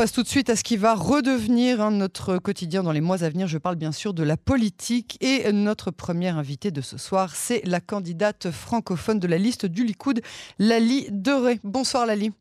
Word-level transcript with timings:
passe 0.00 0.12
tout 0.12 0.22
de 0.22 0.28
suite 0.28 0.48
à 0.48 0.56
ce 0.56 0.64
qui 0.64 0.78
va 0.78 0.94
redevenir 0.94 1.82
hein, 1.82 1.90
notre 1.90 2.38
quotidien 2.38 2.82
dans 2.82 2.90
les 2.90 3.02
mois 3.02 3.22
à 3.22 3.28
venir. 3.28 3.46
Je 3.48 3.58
parle 3.58 3.76
bien 3.76 3.92
sûr 3.92 4.14
de 4.14 4.22
la 4.22 4.38
politique. 4.38 5.18
Et 5.20 5.52
notre 5.52 5.90
première 5.90 6.38
invitée 6.38 6.70
de 6.70 6.80
ce 6.80 6.96
soir, 6.96 7.34
c'est 7.34 7.60
la 7.66 7.80
candidate 7.80 8.50
francophone 8.50 9.18
de 9.18 9.26
la 9.26 9.36
liste 9.36 9.66
du 9.66 9.84
Likoud, 9.84 10.22
Lali 10.58 11.06
Deré. 11.10 11.60
Bonsoir 11.64 12.06
Lali. 12.06 12.32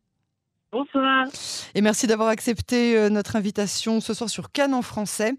Bonsoir. 0.72 1.28
Et 1.76 1.82
merci 1.82 2.08
d'avoir 2.08 2.30
accepté 2.30 2.96
euh, 2.96 3.10
notre 3.10 3.36
invitation 3.36 4.00
ce 4.00 4.14
soir 4.14 4.30
sur 4.30 4.54
Cannes 4.54 4.74
en 4.74 4.82
français. 4.82 5.34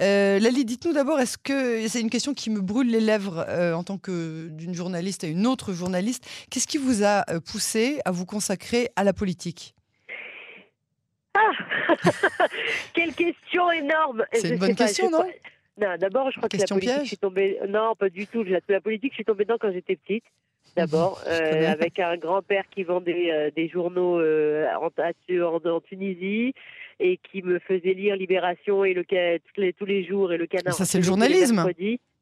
Euh, 0.00 0.38
Lali, 0.38 0.64
dites-nous 0.64 0.94
d'abord, 0.94 1.20
est-ce 1.20 1.36
que 1.36 1.86
c'est 1.86 2.00
une 2.00 2.08
question 2.08 2.32
qui 2.32 2.48
me 2.48 2.62
brûle 2.62 2.90
les 2.90 3.00
lèvres 3.00 3.44
euh, 3.46 3.74
en 3.74 3.84
tant 3.84 3.98
que 3.98 4.48
d'une 4.52 4.72
journaliste 4.72 5.22
à 5.22 5.26
une 5.26 5.46
autre 5.46 5.74
journaliste 5.74 6.24
Qu'est-ce 6.48 6.66
qui 6.66 6.78
vous 6.78 7.04
a 7.04 7.26
poussé 7.40 8.00
à 8.06 8.10
vous 8.10 8.24
consacrer 8.24 8.88
à 8.96 9.04
la 9.04 9.12
politique? 9.12 9.74
Quelle 12.94 13.14
question 13.14 13.70
énorme 13.70 14.24
C'est 14.32 14.50
une 14.50 14.58
bonne 14.58 14.74
question, 14.74 15.10
non 15.10 15.24
Non, 15.80 15.96
d'abord, 15.98 16.30
je 16.30 16.36
crois 16.36 16.48
que 16.48 16.56
la 16.56 16.66
politique, 16.66 17.02
je 17.02 17.08
suis 17.08 17.18
tombée. 17.18 17.58
Non, 17.68 17.94
pas 17.94 18.08
du 18.08 18.26
tout. 18.26 18.44
La 18.44 18.80
politique, 18.80 19.12
je 19.12 19.16
suis 19.16 19.24
tombée 19.24 19.44
dedans 19.44 19.58
quand 19.60 19.72
j'étais 19.72 19.96
petite 19.96 20.24
d'abord, 20.76 21.22
euh, 21.26 21.70
avec 21.70 21.98
un 21.98 22.16
grand-père 22.16 22.64
qui 22.70 22.84
vendait 22.84 23.30
euh, 23.30 23.50
des 23.54 23.68
journaux 23.68 24.20
euh, 24.20 24.66
en, 24.80 24.86
en, 24.86 25.80
Tunisie 25.80 26.54
et 27.00 27.18
qui 27.30 27.42
me 27.42 27.58
faisait 27.58 27.94
lire 27.94 28.16
Libération 28.16 28.84
et 28.84 28.94
le 28.94 29.04
tous 29.04 29.60
les, 29.60 29.72
tous 29.72 29.84
les 29.84 30.04
jours 30.04 30.32
et 30.32 30.36
le 30.36 30.46
Canard. 30.46 30.74
Ça, 30.74 30.84
c'est 30.84 30.98
le 30.98 31.04
journalisme. 31.04 31.64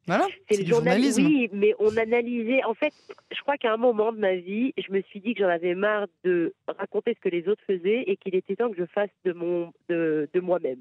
Voilà, 0.07 0.27
c'est 0.49 0.61
le 0.61 0.65
journalisme. 0.65 1.25
Oui, 1.25 1.49
mais 1.51 1.73
on 1.79 1.95
analysait. 1.97 2.63
En 2.63 2.73
fait, 2.73 2.93
je 3.35 3.41
crois 3.41 3.57
qu'à 3.57 3.73
un 3.73 3.77
moment 3.77 4.13
de 4.13 4.17
ma 4.19 4.35
vie, 4.35 4.73
je 4.77 4.91
me 4.91 5.01
suis 5.01 5.19
dit 5.19 5.33
que 5.33 5.43
j'en 5.43 5.49
avais 5.49 5.75
marre 5.75 6.07
de 6.23 6.53
raconter 6.67 7.13
ce 7.13 7.29
que 7.29 7.33
les 7.33 7.47
autres 7.49 7.61
faisaient 7.67 8.03
et 8.07 8.15
qu'il 8.17 8.33
était 8.35 8.55
temps 8.55 8.69
que 8.69 8.77
je 8.77 8.85
fasse 8.85 9.09
de 9.25 9.33
mon 9.33 9.73
de, 9.89 10.29
de 10.33 10.39
moi-même. 10.39 10.79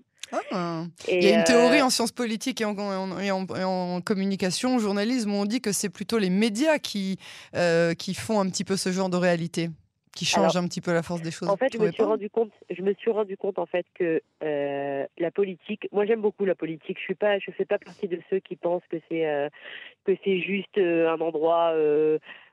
Ah. 0.52 0.85
Il 1.09 1.23
y 1.23 1.33
a 1.33 1.39
une 1.39 1.45
théorie 1.45 1.80
euh, 1.80 1.85
en 1.85 1.91
sciences 1.91 2.12
politiques 2.12 2.60
et 2.60 2.65
en, 2.65 2.77
en, 2.77 4.01
communication, 4.01 4.77
en 4.77 4.79
journalisme, 4.79 5.33
où 5.33 5.37
on 5.37 5.45
dit 5.45 5.61
que 5.61 5.73
c'est 5.73 5.88
plutôt 5.88 6.18
les 6.18 6.30
médias 6.30 6.79
qui, 6.79 7.18
euh, 7.55 7.95
qui 7.95 8.15
font 8.15 8.40
un 8.40 8.49
petit 8.49 8.65
peu 8.65 8.77
ce 8.77 8.90
genre 8.90 9.09
de 9.09 9.16
réalité 9.16 9.71
qui 10.16 10.24
change 10.24 10.56
un 10.56 10.66
petit 10.66 10.80
peu 10.80 10.92
la 10.92 11.02
force 11.02 11.22
des 11.22 11.30
choses. 11.30 11.48
En 11.48 11.56
fait, 11.56 11.72
je 11.72 11.78
me 11.78 11.92
suis 11.92 12.02
rendu 12.02 12.30
compte, 12.30 12.52
je 12.70 12.82
me 12.82 12.95
suis 12.95 13.10
rendu 13.10 13.36
compte 13.36 13.59
en 13.59 13.66
fait 13.66 13.86
que 13.95 14.20
euh, 14.42 15.06
la 15.18 15.30
politique. 15.30 15.88
Moi, 15.92 16.06
j'aime 16.06 16.22
beaucoup 16.22 16.45
la 16.45 16.54
politique. 16.54 16.98
Je 16.98 17.04
suis 17.04 17.14
pas, 17.14 17.38
je 17.38 17.50
fais 17.52 17.64
pas 17.64 17.78
partie 17.78 18.09
de 18.09 18.20
ceux 18.30 18.40
qui 18.40 18.56
pensent 18.56 18.87
que 18.90 18.96
c'est 19.09 19.50
que 20.04 20.12
c'est 20.24 20.40
juste 20.40 20.78
un 20.78 21.20
endroit 21.20 21.74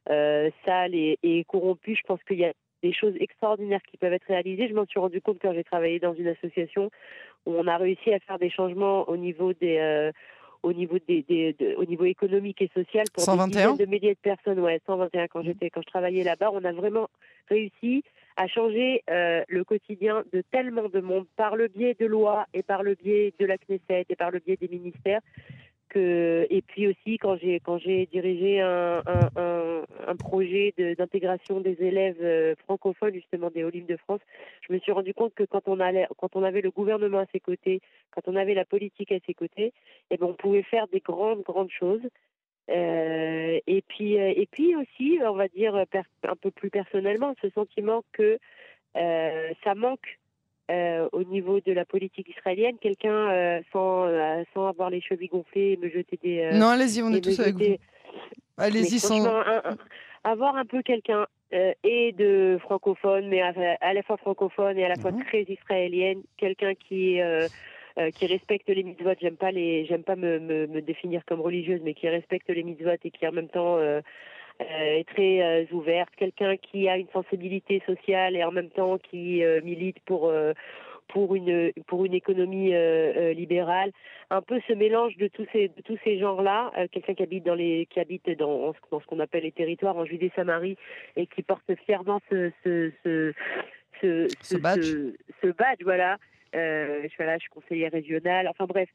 sale 0.07 0.93
et, 0.93 1.17
et, 1.23 1.43
corrompu. 1.45 1.95
Je 1.95 2.03
pense 2.05 2.21
qu'il 2.23 2.39
y 2.39 2.45
a 2.45 2.53
des 2.83 2.93
choses 2.93 3.15
extraordinaires 3.19 3.81
qui 3.89 3.97
peuvent 3.97 4.13
être 4.13 4.27
réalisées. 4.27 4.67
Je 4.67 4.75
m'en 4.75 4.85
suis 4.85 4.99
rendu 4.99 5.21
compte 5.21 5.39
quand 5.41 5.53
j'ai 5.53 5.63
travaillé 5.63 5.99
dans 5.99 6.13
une 6.13 6.27
association 6.27 6.91
où 7.45 7.55
on 7.55 7.67
a 7.67 7.77
réussi 7.77 8.13
à 8.13 8.19
faire 8.19 8.37
des 8.37 8.49
changements 8.49 9.09
au 9.09 9.17
niveau 9.17 9.53
des 9.53 9.77
euh, 9.77 10.11
au 10.63 10.73
niveau 10.73 10.97
des, 11.07 11.55
au 11.77 11.85
niveau 11.85 12.05
économique 12.05 12.61
et 12.61 12.71
social 12.73 13.05
pour 13.13 13.23
121 13.23 13.73
des 13.73 13.85
de 13.85 13.89
milliers 13.89 14.13
de 14.13 14.19
personnes. 14.19 14.59
Ouais 14.59 14.81
121 14.85 15.27
quand 15.27 15.43
j'étais 15.43 15.69
quand 15.69 15.81
je 15.81 15.87
travaillais 15.87 16.23
là-bas 16.23 16.49
on 16.53 16.63
a 16.63 16.71
vraiment 16.71 17.09
réussi 17.49 18.03
à 18.35 18.47
changer 18.47 19.03
euh, 19.09 19.43
le 19.47 19.63
quotidien 19.63 20.23
de 20.33 20.43
tellement 20.51 20.89
de 20.89 20.99
monde 21.01 21.25
par 21.35 21.55
le 21.55 21.67
biais 21.67 21.95
de 21.99 22.05
lois 22.05 22.47
et 22.53 22.63
par 22.63 22.81
le 22.81 22.95
biais 22.95 23.33
de 23.39 23.45
la 23.45 23.57
Knesset 23.57 24.05
et 24.09 24.15
par 24.15 24.31
le 24.31 24.39
biais 24.39 24.57
des 24.59 24.67
ministères 24.67 25.21
et 25.99 26.61
puis 26.67 26.87
aussi 26.87 27.17
quand 27.17 27.37
j'ai 27.37 27.59
quand 27.59 27.77
j'ai 27.77 28.05
dirigé 28.07 28.61
un, 28.61 29.01
un, 29.35 30.15
projet 30.15 30.73
d'intégration 30.97 31.59
des 31.59 31.77
élèves 31.81 32.17
euh, 32.21 32.55
francophones 32.63 33.13
justement 33.13 33.49
des 33.49 33.63
Olympiques 33.63 33.87
de 33.87 33.97
France, 33.97 34.21
je 34.67 34.73
me 34.73 34.79
suis 34.79 34.91
rendu 34.91 35.13
compte 35.13 35.33
que 35.33 35.43
quand 35.43 35.67
on 35.67 35.79
allait 35.79 36.07
quand 36.17 36.35
on 36.35 36.43
avait 36.43 36.61
le 36.61 36.71
gouvernement 36.71 37.19
à 37.19 37.25
ses 37.31 37.39
côtés, 37.39 37.81
quand 38.11 38.21
on 38.27 38.35
avait 38.35 38.53
la 38.53 38.65
politique 38.65 39.11
à 39.11 39.19
ses 39.25 39.33
côtés, 39.33 39.73
eh 40.11 40.17
ben 40.17 40.27
on 40.27 40.33
pouvait 40.33 40.63
faire 40.63 40.87
des 40.87 40.99
grandes 40.99 41.41
grandes 41.43 41.71
choses. 41.71 42.07
Euh, 42.69 43.59
et 43.67 43.81
puis 43.81 44.19
euh, 44.19 44.33
et 44.35 44.45
puis 44.45 44.75
aussi 44.75 45.19
on 45.21 45.33
va 45.33 45.47
dire 45.47 45.75
un 45.75 46.35
peu 46.35 46.51
plus 46.51 46.69
personnellement 46.69 47.35
ce 47.41 47.49
sentiment 47.49 48.03
que 48.13 48.39
ça 48.95 49.75
manque 49.75 50.19
euh, 50.71 51.09
au 51.11 51.23
niveau 51.25 51.59
de 51.59 51.73
la 51.73 51.83
politique 51.83 52.29
israélienne, 52.29 52.77
quelqu'un 52.79 53.29
euh, 53.29 53.61
sans, 53.73 54.05
euh, 54.05 54.43
sans 54.53 54.67
avoir 54.67 54.89
les 54.89 55.01
chevilles 55.01 55.27
gonflées 55.27 55.73
et 55.73 55.77
me 55.77 55.89
jeter 55.89 56.17
des. 56.23 56.51
non, 56.53 56.67
allez-y, 56.67 57.01
on 57.01 57.11
est 57.11 57.19
tous 57.19 57.37
avec 57.39 57.55
vous. 57.55 57.75
Allez-y, 58.57 58.99
sans. 58.99 59.25
avoir 60.23 60.55
un 60.55 60.65
peu 60.65 60.81
quelqu'un 60.81 61.27
et 61.51 62.13
de 62.13 62.57
francophone, 62.61 63.27
mais 63.27 63.41
à, 63.41 63.93
la 63.93 64.03
fois 64.03 64.15
francophone 64.15 64.77
et 64.77 64.85
à 64.85 64.89
la 64.89 64.95
fois 64.95 65.11
mhm. 65.11 65.25
très 65.25 65.43
israélienne, 65.43 66.21
quelqu'un 66.37 66.75
qui 66.75 67.19
qui 68.15 68.25
respecte 68.25 68.69
les 68.69 68.83
mitzvot. 68.83 69.13
J'aime 69.21 69.35
pas 69.35 69.51
les, 69.51 69.85
j'aime 69.85 70.03
pas 70.03 70.15
me, 70.15 70.39
me, 70.39 70.65
me, 70.65 70.81
définir 70.81 71.23
comme 71.25 71.41
religieuse, 71.41 71.81
mais 71.83 71.93
qui 71.93 72.07
respecte 72.07 72.49
les 72.49 72.63
mitzvot 72.63 72.95
et 73.03 73.11
qui 73.11 73.27
en 73.27 73.33
même 73.33 73.49
temps 73.49 73.77
euh, 74.61 74.99
est 74.99 75.07
très 75.07 75.41
euh, 75.41 75.65
ouverte, 75.71 76.11
quelqu'un 76.15 76.57
qui 76.57 76.87
a 76.87 76.97
une 76.97 77.07
sensibilité 77.09 77.81
sociale 77.87 78.35
et 78.35 78.43
en 78.43 78.51
même 78.51 78.69
temps 78.69 78.99
qui 78.99 79.43
euh, 79.43 79.61
milite 79.63 79.97
pour 80.05 80.31
pour 81.07 81.35
une 81.35 81.71
pour 81.87 82.05
une 82.05 82.13
économie 82.13 82.73
libérale. 83.35 83.91
Un 84.29 84.41
peu 84.41 84.59
ce 84.67 84.73
mélange 84.73 85.17
de 85.17 85.27
tous 85.27 85.45
ces 85.51 85.69
de 85.69 85.81
tous 85.83 85.97
ces 86.03 86.17
genres-là 86.19 86.71
quelqu'un 86.91 87.13
qui 87.13 87.23
habite 87.23 87.45
dans 87.45 87.55
les 87.55 87.87
qui 87.87 87.99
habite 87.99 88.29
dans, 88.37 88.73
dans 88.91 88.99
ce 88.99 89.05
qu'on 89.05 89.19
appelle 89.19 89.43
les 89.43 89.51
territoires 89.51 89.97
en 89.97 90.05
Judée-Samarie 90.05 90.77
et 91.15 91.27
qui 91.27 91.43
porte 91.43 91.71
fièrement 91.85 92.19
ce 92.29 92.51
ce 92.63 92.91
ce 93.03 93.33
ce, 94.01 94.27
ce, 94.41 94.57
badge. 94.57 94.81
ce, 95.41 95.47
badge 95.47 95.83
voilà. 95.83 96.17
Je 96.53 97.07
suis 97.09 97.23
là 97.23 97.37
je 97.37 97.41
suis 97.41 97.49
conseillère 97.49 97.91
régionale. 97.91 98.47
Enfin 98.47 98.65
bref 98.65 98.89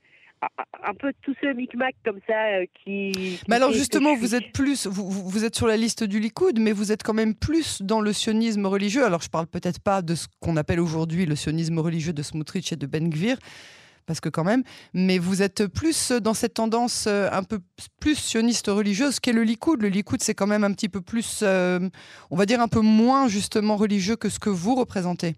un 0.84 0.94
peu 0.94 1.12
tout 1.22 1.34
ce 1.40 1.52
micmac 1.54 1.94
comme 2.04 2.20
ça 2.26 2.46
euh, 2.46 2.66
qui, 2.82 3.40
Mais 3.48 3.56
alors 3.56 3.72
justement, 3.72 4.14
vous 4.14 4.34
êtes 4.34 4.52
plus, 4.52 4.86
vous, 4.86 5.10
vous, 5.10 5.44
êtes 5.44 5.56
sur 5.56 5.66
la 5.66 5.76
liste 5.76 6.04
du 6.04 6.20
Likoud, 6.20 6.58
mais 6.58 6.72
vous 6.72 6.92
êtes 6.92 7.02
quand 7.02 7.14
même 7.14 7.34
plus 7.34 7.82
dans 7.82 8.00
le 8.00 8.12
sionisme 8.12 8.66
religieux. 8.66 9.04
Alors 9.04 9.22
je 9.22 9.28
parle 9.28 9.46
peut-être 9.46 9.80
pas 9.80 10.02
de 10.02 10.14
ce 10.14 10.26
qu'on 10.40 10.56
appelle 10.56 10.80
aujourd'hui 10.80 11.26
le 11.26 11.36
sionisme 11.36 11.78
religieux 11.78 12.12
de 12.12 12.22
Smotrich 12.22 12.72
et 12.72 12.76
de 12.76 12.86
Ben 12.86 13.10
Gvir, 13.10 13.38
parce 14.06 14.20
que 14.20 14.28
quand 14.28 14.44
même, 14.44 14.62
mais 14.94 15.18
vous 15.18 15.42
êtes 15.42 15.66
plus 15.66 16.12
dans 16.12 16.34
cette 16.34 16.54
tendance 16.54 17.06
euh, 17.06 17.28
un 17.32 17.42
peu 17.42 17.58
plus 18.00 18.16
sioniste 18.16 18.68
religieuse 18.68 19.20
qu'est 19.20 19.32
le 19.32 19.42
Likoud. 19.42 19.82
Le 19.82 19.88
Likoud, 19.88 20.22
c'est 20.22 20.34
quand 20.34 20.46
même 20.46 20.64
un 20.64 20.72
petit 20.72 20.88
peu 20.88 21.00
plus, 21.00 21.40
euh, 21.42 21.80
on 22.30 22.36
va 22.36 22.46
dire 22.46 22.60
un 22.60 22.68
peu 22.68 22.80
moins 22.80 23.28
justement 23.28 23.76
religieux 23.76 24.16
que 24.16 24.28
ce 24.28 24.38
que 24.38 24.50
vous 24.50 24.74
représentez. 24.74 25.36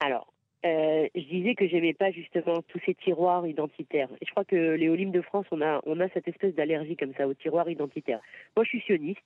Alors, 0.00 0.26
euh, 0.66 1.08
je 1.14 1.20
disais 1.22 1.54
que 1.54 1.68
j'aimais 1.68 1.94
pas 1.94 2.10
justement 2.10 2.62
tous 2.62 2.80
ces 2.84 2.94
tiroirs 2.94 3.46
identitaires. 3.46 4.08
Et 4.20 4.26
je 4.26 4.30
crois 4.30 4.44
que 4.44 4.74
les 4.74 4.88
Olympiques 4.88 5.12
de 5.12 5.22
France, 5.22 5.46
on 5.52 5.60
a, 5.60 6.08
cette 6.14 6.28
espèce 6.28 6.54
d'allergie 6.54 6.96
comme 6.96 7.14
ça 7.14 7.28
aux 7.28 7.34
tiroirs 7.34 7.70
identitaires. 7.70 8.20
Moi, 8.56 8.64
je 8.64 8.70
suis 8.70 8.80
sioniste, 8.80 9.20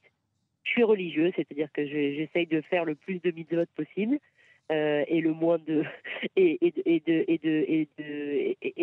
je 0.65 0.71
suis 0.71 0.83
religieux, 0.83 1.33
c'est-à-dire 1.35 1.73
que 1.73 1.87
j'essaye 1.87 2.47
de 2.47 2.61
faire 2.63 2.85
le 2.85 2.95
plus 2.95 3.21
de 3.23 3.31
mitzvot 3.31 3.65
possible. 3.77 4.19
Euh, 4.71 5.05
et 5.09 5.21
le 5.21 5.33
moins 5.33 5.59
de 5.59 5.83
et 6.37 6.61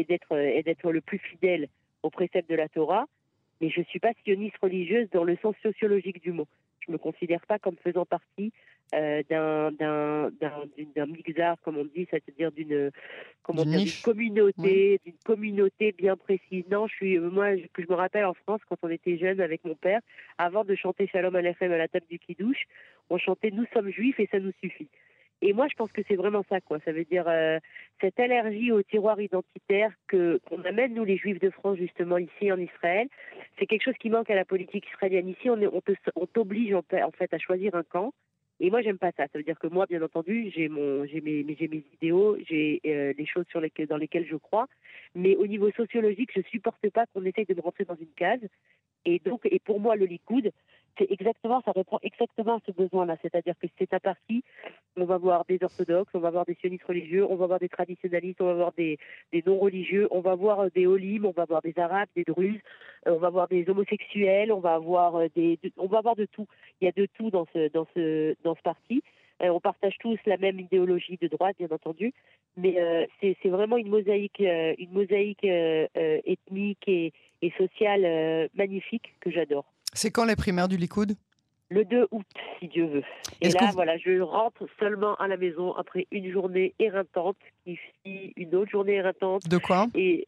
d'être 0.03 0.91
le 0.91 0.99
plus 0.99 1.17
fidèle 1.17 1.69
aux 2.03 2.09
préceptes 2.09 2.49
de 2.49 2.55
la 2.55 2.67
Torah 2.67 3.05
mais 3.61 3.69
je 3.69 3.81
suis 3.83 3.99
pas 3.99 4.11
sioniste 4.25 4.57
religieuse 4.61 5.07
dans 5.13 5.23
le 5.23 5.37
sens 5.37 5.55
sociologique 5.63 6.21
du 6.21 6.33
mot 6.33 6.45
je 6.85 6.91
me 6.91 6.97
considère 6.97 7.45
pas 7.45 7.57
comme 7.57 7.77
faisant 7.77 8.05
partie 8.05 8.51
euh, 8.93 9.21
d'un 9.29 9.71
d'un 9.71 10.31
d'un 10.95 11.05
mixar, 11.05 11.57
comme 11.61 11.77
on 11.77 11.85
dit, 11.85 12.07
c'est-à-dire 12.09 12.51
d'une 12.51 12.91
communauté, 13.43 14.99
communauté 15.25 15.91
bien 15.91 16.15
précise. 16.15 16.63
Non, 16.69 16.87
je 16.87 16.95
suis 16.95 17.19
moi, 17.19 17.55
que 17.73 17.83
je 17.83 17.87
me 17.89 17.95
rappelle 17.95 18.25
en 18.25 18.33
France 18.33 18.61
quand 18.69 18.77
on 18.83 18.89
était 18.89 19.17
jeune 19.17 19.41
avec 19.41 19.63
mon 19.65 19.75
père, 19.75 20.01
avant 20.37 20.63
de 20.63 20.75
chanter 20.75 21.07
Shalom 21.07 21.35
Aleichem 21.35 21.71
à 21.71 21.77
la 21.77 21.87
table 21.87 22.05
du 22.09 22.19
kidouche, 22.19 22.65
on 23.09 23.17
chantait 23.17 23.51
Nous 23.51 23.65
sommes 23.73 23.89
juifs 23.89 24.19
et 24.19 24.27
ça 24.31 24.39
nous 24.39 24.53
suffit. 24.61 24.89
Et 25.41 25.53
moi, 25.53 25.67
je 25.69 25.75
pense 25.75 25.91
que 25.91 26.01
c'est 26.07 26.15
vraiment 26.15 26.43
ça, 26.49 26.61
quoi. 26.61 26.79
Ça 26.83 26.91
veut 26.91 27.05
dire 27.05 27.25
euh, 27.27 27.59
cette 28.01 28.19
allergie 28.19 28.71
au 28.71 28.81
tiroir 28.81 29.21
identitaire 29.21 29.91
que 30.07 30.39
qu'on 30.49 30.63
amène 30.63 30.95
nous 30.95 31.03
les 31.03 31.17
Juifs 31.17 31.39
de 31.39 31.51
France 31.51 31.77
justement 31.77 32.17
ici 32.17 32.51
en 32.51 32.57
Israël. 32.57 33.07
C'est 33.59 33.67
quelque 33.67 33.83
chose 33.83 33.97
qui 33.99 34.09
manque 34.09 34.31
à 34.31 34.35
la 34.35 34.45
politique 34.45 34.87
israélienne. 34.93 35.29
Ici, 35.29 35.49
on, 35.49 35.61
est, 35.61 35.69
on 36.15 36.25
t'oblige 36.25 36.73
en, 36.73 36.81
fait 37.11 37.33
à 37.33 37.37
choisir 37.37 37.75
un 37.75 37.83
camp. 37.83 38.13
Et 38.59 38.71
moi, 38.71 38.81
j'aime 38.81 38.97
pas 38.97 39.11
ça. 39.11 39.27
Ça 39.27 39.37
veut 39.37 39.43
dire 39.43 39.59
que 39.59 39.67
moi, 39.67 39.85
bien 39.85 40.01
entendu, 40.01 40.51
j'ai 40.55 40.67
mes, 40.67 41.07
j'ai 41.07 41.85
idéaux, 41.93 42.37
j'ai 42.47 42.81
euh, 42.85 43.13
les 43.17 43.25
choses 43.25 43.45
dans 43.87 43.97
lesquelles 43.97 44.27
je 44.27 44.35
crois. 44.35 44.67
Mais 45.15 45.35
au 45.35 45.45
niveau 45.45 45.71
sociologique, 45.71 46.31
je 46.35 46.41
supporte 46.49 46.89
pas 46.89 47.05
qu'on 47.07 47.25
essaye 47.25 47.45
de 47.45 47.53
me 47.53 47.61
rentrer 47.61 47.85
dans 47.85 47.95
une 47.95 48.13
case. 48.15 48.41
Et 49.05 49.19
donc, 49.19 49.41
et 49.45 49.59
pour 49.59 49.79
moi, 49.79 49.95
le 49.95 50.05
Likoud, 50.05 50.51
c'est 50.97 51.09
exactement, 51.11 51.61
ça 51.63 51.71
répond 51.71 51.99
exactement 52.01 52.59
ce 52.65 52.71
besoin-là. 52.71 53.17
C'est-à-dire 53.21 53.53
que 53.61 53.67
c'est 53.77 53.93
un 53.93 53.99
parti, 53.99 54.43
on 54.95 55.05
va 55.05 55.17
voir 55.17 55.45
des 55.45 55.59
orthodoxes, 55.61 56.11
on 56.13 56.19
va 56.19 56.31
voir 56.31 56.45
des 56.45 56.55
sionistes 56.55 56.83
religieux, 56.83 57.25
on 57.29 57.35
va 57.35 57.47
voir 57.47 57.59
des 57.59 57.69
traditionnalistes, 57.69 58.41
on 58.41 58.45
va 58.45 58.53
voir 58.53 58.73
des, 58.73 58.97
non-religieux, 59.45 60.07
on 60.11 60.21
va 60.21 60.35
voir 60.35 60.69
des 60.71 60.87
olim, 60.87 61.25
on 61.25 61.31
va 61.31 61.45
voir 61.45 61.61
des 61.61 61.77
arabes, 61.77 62.09
des 62.15 62.23
druzes, 62.23 62.59
on 63.05 63.17
va 63.17 63.29
voir 63.29 63.47
des 63.47 63.67
homosexuels, 63.69 64.51
on 64.51 64.59
va 64.59 64.73
avoir 64.73 65.15
euh, 65.15 65.27
des, 65.35 65.59
on 65.77 65.87
va 65.87 66.01
voir 66.01 66.15
de 66.15 66.25
tout. 66.25 66.47
Il 66.81 66.85
y 66.85 66.87
a 66.87 66.91
de 66.91 67.07
tout 67.17 67.29
dans 67.29 67.45
ce, 67.53 67.69
dans 67.71 67.87
ce, 67.95 68.35
dans 68.43 68.55
ce 68.55 68.61
parti. 68.61 69.03
on 69.39 69.59
partage 69.59 69.97
tous 69.99 70.17
la 70.25 70.37
même 70.37 70.59
idéologie 70.59 71.17
de 71.21 71.27
droite, 71.27 71.55
bien 71.59 71.69
entendu, 71.71 72.13
mais 72.55 73.07
c'est 73.21 73.49
vraiment 73.49 73.77
une 73.77 73.89
mosaïque, 73.89 74.39
une 74.39 74.91
mosaïque 74.91 75.43
ethnique 75.43 76.87
et, 76.87 77.13
et 77.41 77.51
sociale 77.57 78.49
magnifique 78.55 79.13
que 79.19 79.29
j'adore. 79.29 79.65
C'est 79.93 80.11
quand 80.11 80.25
les 80.25 80.35
primaires 80.35 80.67
du 80.67 80.77
Likoud? 80.77 81.15
Le 81.69 81.83
2 81.83 82.07
août, 82.11 82.25
si 82.59 82.67
Dieu 82.69 82.85
veut. 82.85 83.03
Et 83.41 83.49
là, 83.49 83.71
voilà, 83.73 83.97
je 83.97 84.21
rentre 84.21 84.65
seulement 84.79 85.15
à 85.15 85.27
la 85.27 85.35
maison 85.35 85.73
après 85.73 86.07
une 86.11 86.31
journée 86.31 86.73
éreintante, 86.79 87.35
qui 87.65 87.77
une 88.37 88.55
autre 88.55 88.71
journée 88.71 88.93
éreintante. 88.93 89.47
De 89.49 89.57
quoi? 89.57 89.87
Et 89.93 90.25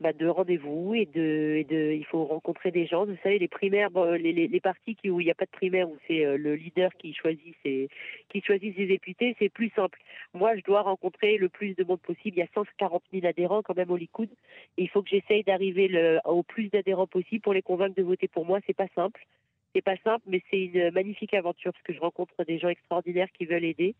bah, 0.00 0.14
de 0.14 0.26
rendez-vous 0.26 0.94
et 0.94 1.04
de, 1.04 1.62
il 1.70 2.04
faut 2.06 2.24
rencontrer 2.24 2.70
des 2.70 2.86
gens. 2.86 3.04
Vous 3.04 3.16
savez, 3.22 3.38
les 3.38 3.48
primaires, 3.48 3.90
les, 4.18 4.32
les, 4.32 4.60
partis 4.60 4.96
où 5.04 5.20
il 5.20 5.24
n'y 5.24 5.30
a 5.30 5.34
pas 5.34 5.44
de 5.44 5.50
primaire, 5.50 5.90
où 5.90 5.96
c'est 6.08 6.24
euh, 6.24 6.38
le 6.38 6.54
leader 6.54 6.90
qui 6.94 7.12
choisit 7.12 7.54
ses, 7.62 7.88
qui 8.30 8.40
choisit 8.40 8.74
ses 8.74 8.86
députés, 8.86 9.36
c'est 9.38 9.50
plus 9.50 9.70
simple. 9.76 9.98
Moi, 10.32 10.56
je 10.56 10.62
dois 10.62 10.82
rencontrer 10.82 11.36
le 11.36 11.50
plus 11.50 11.74
de 11.74 11.84
monde 11.84 12.00
possible. 12.00 12.38
Il 12.38 12.40
y 12.40 12.42
a 12.42 12.48
140 12.54 13.02
000 13.12 13.26
adhérents 13.26 13.62
quand 13.62 13.76
même 13.76 13.90
au 13.90 13.96
Likoud. 13.96 14.30
Il 14.78 14.88
faut 14.88 15.02
que 15.02 15.10
j'essaye 15.10 15.44
d'arriver 15.44 16.18
au 16.24 16.42
plus 16.42 16.70
d'adhérents 16.70 17.06
possible 17.06 17.42
pour 17.42 17.52
les 17.52 17.62
convaincre 17.62 17.94
de 17.94 18.02
voter 18.02 18.28
pour 18.28 18.46
moi. 18.46 18.60
C'est 18.66 18.76
pas 18.76 18.88
simple. 18.94 19.26
C'est 19.74 19.82
pas 19.82 19.96
simple, 20.02 20.24
mais 20.26 20.42
c'est 20.50 20.64
une 20.64 20.90
magnifique 20.90 21.34
aventure 21.34 21.72
parce 21.72 21.84
que 21.84 21.92
je 21.92 22.00
rencontre 22.00 22.34
des 22.44 22.58
gens 22.58 22.68
extraordinaires 22.70 23.30
qui 23.36 23.44
veulent 23.44 23.64
aider. 23.64 23.94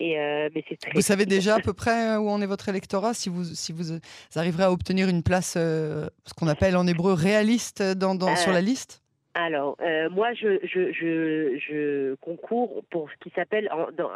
Et 0.00 0.18
euh, 0.18 0.48
mais 0.54 0.64
Vous 0.94 1.00
savez 1.00 1.26
déjà 1.26 1.56
à 1.56 1.60
peu 1.64 1.72
près 1.72 2.16
où 2.16 2.28
en 2.28 2.40
est 2.40 2.46
votre 2.46 2.68
électorat, 2.68 3.14
si 3.14 3.28
vous, 3.28 3.44
si 3.44 3.72
vous, 3.72 3.98
arriverez 4.36 4.64
à 4.64 4.72
obtenir 4.72 5.08
une 5.08 5.22
place, 5.22 5.54
euh, 5.56 6.08
ce 6.24 6.34
qu'on 6.34 6.48
appelle 6.48 6.76
en 6.76 6.86
hébreu 6.86 7.14
réaliste 7.14 7.82
dans, 7.82 8.14
dans 8.14 8.34
sur 8.36 8.52
la 8.52 8.58
euh, 8.58 8.62
liste? 8.62 9.02
alors, 9.34 9.76
moi, 10.10 10.32
je, 10.34 10.58
je, 10.64 10.92
je, 10.92 11.58
je, 11.58 12.14
concours 12.16 12.82
pour 12.90 13.08
ce 13.08 13.16
qui 13.20 13.30
s'appelle, 13.36 13.70
dans, 13.96 14.10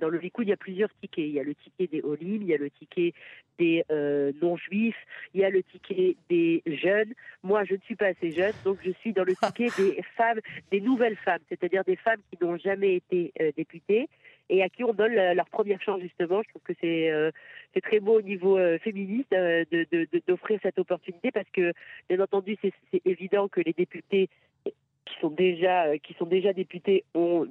dans, 0.00 0.08
le 0.08 0.18
Likoud, 0.18 0.46
il 0.46 0.50
y 0.50 0.52
a 0.54 0.56
plusieurs 0.56 0.88
tickets. 1.02 1.26
Il 1.26 1.32
y 1.32 1.40
a 1.40 1.42
le 1.42 1.54
ticket 1.54 1.88
des 1.88 2.00
Olim, 2.00 2.40
il 2.40 2.48
y 2.48 2.54
a 2.54 2.56
le 2.56 2.70
ticket 2.70 3.12
des 3.58 3.84
euh, 3.90 4.32
non-juifs, 4.40 4.96
il 5.34 5.40
y 5.40 5.44
a 5.44 5.50
le 5.50 5.62
ticket 5.62 6.16
des 6.30 6.62
jeunes. 6.66 7.12
Moi, 7.42 7.64
je 7.64 7.74
ne 7.74 7.80
suis 7.80 7.96
pas 7.96 8.06
assez 8.06 8.30
jeune, 8.32 8.54
donc 8.64 8.78
je 8.82 8.92
suis 9.00 9.12
dans 9.12 9.24
le 9.24 9.34
ticket 9.42 9.68
des 9.76 10.02
femmes, 10.16 10.40
des 10.70 10.80
nouvelles 10.80 11.16
femmes, 11.16 11.42
c'est-à-dire 11.48 11.84
des 11.84 11.96
femmes 11.96 12.20
qui 12.30 12.42
n'ont 12.42 12.56
jamais 12.56 12.96
été 12.96 13.32
euh, 13.40 13.52
députées 13.56 14.08
et 14.48 14.62
à 14.62 14.68
qui 14.68 14.84
on 14.84 14.92
donne 14.92 15.14
leur 15.14 15.48
première 15.48 15.80
chance 15.80 16.00
justement. 16.00 16.42
Je 16.42 16.48
trouve 16.50 16.62
que 16.62 16.72
c'est 16.80 17.10
euh, 17.10 17.30
c'est 17.74 17.80
très 17.80 18.00
beau 18.00 18.18
au 18.18 18.22
niveau 18.22 18.58
féministe 18.78 19.30
de 19.30 20.20
d'offrir 20.26 20.60
cette 20.62 20.78
opportunité 20.78 21.30
parce 21.30 21.48
que 21.52 21.72
bien 22.08 22.20
entendu 22.20 22.56
c'est 22.62 22.72
évident 23.04 23.48
que 23.48 23.60
les 23.60 23.72
députés 23.72 24.28
qui 24.64 25.14
sont 25.20 25.30
déjà 25.30 25.96
qui 25.98 26.14
sont 26.14 26.26
déjà 26.26 26.52
députés 26.52 27.04
ont 27.14 27.46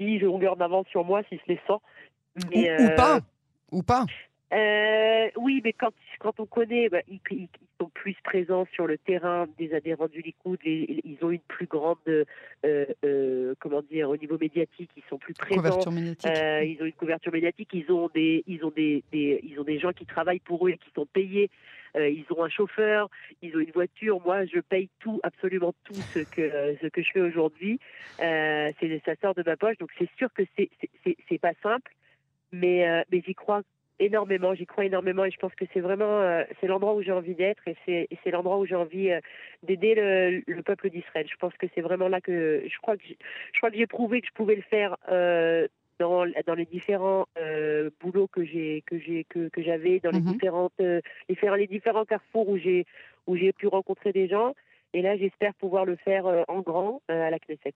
10 0.00 0.20
longueurs 0.20 0.56
d'avance 0.56 0.86
sur 0.88 1.04
moi 1.04 1.22
si 1.28 1.38
ce 1.46 1.52
n'est 1.52 1.60
100. 1.66 1.82
ou 2.54 2.96
pas 2.96 3.20
ou 3.70 3.82
pas 3.82 4.06
euh, 4.54 5.30
oui, 5.36 5.60
mais 5.64 5.72
quand, 5.72 5.92
quand 6.20 6.38
on 6.38 6.46
connaît, 6.46 6.88
bah, 6.88 7.00
ils, 7.08 7.48
sont 7.80 7.90
plus 7.92 8.16
présents 8.22 8.66
sur 8.72 8.86
le 8.86 8.98
terrain 8.98 9.46
des 9.58 9.74
adhérents 9.74 10.08
du 10.08 10.20
Likoud, 10.20 10.58
ils 10.64 11.18
ont 11.22 11.30
une 11.30 11.40
plus 11.40 11.66
grande, 11.66 11.98
euh, 12.08 12.24
euh, 13.04 13.54
comment 13.60 13.82
dire, 13.82 14.10
au 14.10 14.16
niveau 14.16 14.38
médiatique, 14.38 14.90
ils 14.96 15.02
sont 15.08 15.18
plus 15.18 15.34
présents. 15.34 15.80
Ils 16.64 16.78
ont 16.80 16.86
une 16.86 16.92
couverture 16.92 17.32
médiatique, 17.32 17.70
ils 17.72 17.90
ont 17.90 18.08
des, 18.14 18.44
ils 18.46 18.64
ont 18.64 18.70
des, 18.70 19.02
ils 19.12 19.58
ont 19.58 19.64
des 19.64 19.78
gens 19.78 19.92
qui 19.92 20.06
travaillent 20.06 20.40
pour 20.40 20.66
eux 20.66 20.70
et 20.70 20.78
qui 20.78 20.90
sont 20.94 21.06
payés. 21.06 21.50
ils 21.96 22.26
ont 22.30 22.44
un 22.44 22.48
chauffeur, 22.48 23.08
ils 23.42 23.56
ont 23.56 23.60
une 23.60 23.72
voiture. 23.72 24.20
Moi, 24.24 24.44
je 24.46 24.60
paye 24.60 24.88
tout, 25.00 25.20
absolument 25.22 25.74
tout 25.84 25.94
ce 25.94 26.20
que 26.20 26.76
ce 26.80 26.86
que 26.88 27.02
je 27.02 27.10
fais 27.12 27.20
aujourd'hui. 27.20 27.80
c'est 28.18 29.02
ça 29.04 29.14
sort 29.20 29.34
de 29.34 29.42
ma 29.44 29.56
poche, 29.56 29.78
donc 29.78 29.90
c'est 29.98 30.10
sûr 30.16 30.32
que 30.32 30.42
c'est 30.56 30.70
c'est 31.28 31.38
pas 31.38 31.54
simple, 31.62 31.92
mais 32.52 33.04
mais 33.10 33.22
j'y 33.24 33.34
crois 33.34 33.62
énormément, 33.98 34.54
j'y 34.54 34.66
crois 34.66 34.84
énormément 34.84 35.24
et 35.24 35.30
je 35.30 35.38
pense 35.38 35.54
que 35.54 35.64
c'est 35.72 35.80
vraiment 35.80 36.20
euh, 36.20 36.44
c'est 36.60 36.66
l'endroit 36.66 36.94
où 36.94 37.02
j'ai 37.02 37.12
envie 37.12 37.34
d'être 37.34 37.66
et 37.68 37.76
c'est 37.86 38.08
c'est 38.22 38.30
l'endroit 38.30 38.58
où 38.58 38.66
j'ai 38.66 38.74
envie 38.74 39.10
euh, 39.10 39.20
d'aider 39.62 39.94
le, 39.94 40.42
le, 40.46 40.62
peuple 40.62 40.90
d'Israël. 40.90 41.26
Je 41.30 41.36
pense 41.36 41.54
que 41.54 41.66
c'est 41.74 41.80
vraiment 41.80 42.08
là 42.08 42.20
que 42.20 42.64
je 42.66 42.78
crois 42.80 42.96
que 42.96 43.02
je 43.06 43.58
crois 43.58 43.70
que 43.70 43.76
j'ai 43.76 43.86
prouvé 43.86 44.20
que 44.20 44.26
je 44.26 44.32
pouvais 44.32 44.56
le 44.56 44.62
faire 44.62 44.96
euh, 45.10 45.68
dans 45.98 46.26
dans 46.46 46.54
les 46.54 46.66
différents 46.66 47.26
boulots 48.00 48.26
que 48.26 48.44
j'ai 48.44 48.82
que 48.86 48.98
j'ai 48.98 49.24
que, 49.24 49.48
que 49.48 49.62
j'avais 49.62 50.00
dans 50.00 50.10
les 50.10 50.20
mhm. 50.20 50.32
différentes 50.32 50.72
les, 50.78 51.02
les 51.28 51.66
différents 51.68 52.04
carrefours 52.04 52.48
où 52.48 52.58
j'ai 52.58 52.86
où 53.26 53.36
j'ai 53.36 53.52
pu 53.52 53.68
rencontrer 53.68 54.12
des 54.12 54.28
gens 54.28 54.54
et 54.94 55.02
là 55.02 55.16
j'espère 55.16 55.54
pouvoir 55.54 55.84
le 55.84 55.96
faire 55.96 56.24
en 56.48 56.60
grand 56.60 57.02
à 57.08 57.30
la 57.30 57.38
Knesset. 57.38 57.74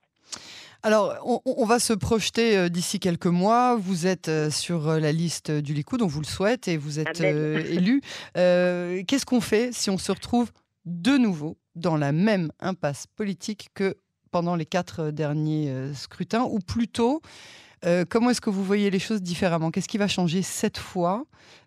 Alors, 0.84 1.16
on, 1.44 1.64
va 1.64 1.80
se 1.80 1.92
projeter 1.92 2.56
euh, 2.56 2.68
d'ici 2.68 3.00
quelques 3.00 3.26
mois. 3.26 3.74
Vous 3.74 4.06
êtes 4.06 4.28
euh, 4.28 4.48
sur 4.48 4.88
euh, 4.88 5.00
la 5.00 5.10
liste 5.10 5.50
du 5.50 5.74
Likoud, 5.74 6.02
on 6.02 6.06
vous 6.06 6.20
le 6.20 6.26
souhaite, 6.26 6.68
et 6.68 6.76
vous 6.76 7.00
êtes 7.00 7.20
élu. 7.20 8.00
Qu'est-ce 8.34 9.26
qu'on 9.26 9.40
fait 9.40 9.72
si 9.72 9.90
on 9.90 9.98
se 9.98 10.12
retrouve 10.12 10.52
de 10.84 11.18
nouveau 11.18 11.58
dans 11.74 11.96
la 11.96 12.12
même 12.12 12.52
impasse 12.60 13.08
politique 13.08 13.70
que 13.74 13.96
pendant 14.30 14.54
les 14.54 14.66
quatre 14.66 15.10
derniers 15.10 15.92
scrutins, 15.94 16.44
ou 16.44 16.58
plutôt, 16.60 17.22
comment 18.08 18.30
est-ce 18.30 18.40
que 18.40 18.50
vous 18.50 18.64
voyez 18.64 18.90
les 18.90 18.98
choses 18.98 19.22
différemment? 19.22 19.70
Qu'est-ce 19.70 19.88
qui 19.88 19.98
va 19.98 20.08
changer 20.08 20.42
cette 20.42 20.78
fois 20.78 21.24